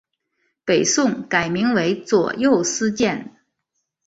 [0.65, 3.35] 北宋改名为左右司谏。